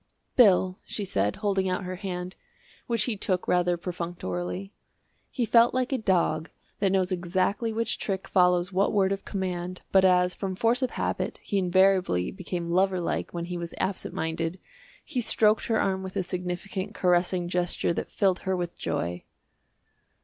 [0.35, 2.35] "Bill," she said, holding out her hand,
[2.87, 4.73] which he took rather perfunctorily.
[5.29, 9.83] He felt like a dog that knows exactly which trick follows what word of command,
[9.91, 14.15] but as, from force of habit, he invariably became lover like when he was absent
[14.15, 14.59] minded,
[15.05, 19.23] he stroked her arm with a significant caressing gesture that filled her with joy.